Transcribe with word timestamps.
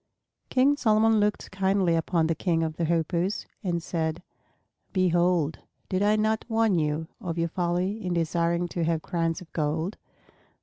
King 0.49 0.77
Solomon 0.77 1.19
looked 1.19 1.51
kindly 1.51 1.93
upon 1.95 2.25
the 2.25 2.33
King 2.33 2.63
of 2.63 2.77
the 2.77 2.85
Hoopoes 2.85 3.45
and 3.63 3.83
said, 3.83 4.23
"Behold, 4.93 5.59
did 5.89 6.01
I 6.01 6.15
not 6.15 6.43
warn 6.49 6.79
you 6.79 7.07
of 7.21 7.37
your 7.37 7.49
folly 7.49 8.03
in 8.03 8.15
desiring 8.15 8.67
to 8.69 8.83
have 8.83 9.03
crowns 9.03 9.41
of 9.41 9.53
gold? 9.53 9.97